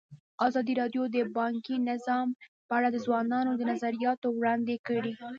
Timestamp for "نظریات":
3.71-4.19